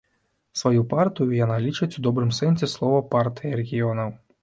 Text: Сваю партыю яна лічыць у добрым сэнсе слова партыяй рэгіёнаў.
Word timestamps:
Сваю 0.61 0.81
партыю 0.93 1.37
яна 1.43 1.59
лічыць 1.67 1.91
у 1.91 2.07
добрым 2.09 2.35
сэнсе 2.41 2.73
слова 2.75 3.07
партыяй 3.17 3.53
рэгіёнаў. 3.65 4.15